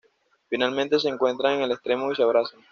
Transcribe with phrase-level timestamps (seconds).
[0.49, 2.59] Finalmente se encuentran en el extremo y se abrazan.